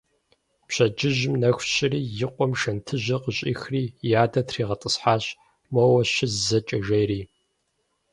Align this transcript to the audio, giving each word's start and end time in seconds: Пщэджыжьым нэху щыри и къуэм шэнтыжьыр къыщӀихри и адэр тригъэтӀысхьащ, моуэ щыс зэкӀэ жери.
Пщэджыжьым 0.67 1.33
нэху 1.41 1.65
щыри 1.73 2.01
и 2.23 2.27
къуэм 2.33 2.51
шэнтыжьыр 2.59 3.19
къыщӀихри 3.23 3.83
и 4.07 4.09
адэр 4.23 4.43
тригъэтӀысхьащ, 4.47 5.25
моуэ 5.73 6.01
щыс 6.13 6.33
зэкӀэ 6.47 6.77
жери. 6.85 7.21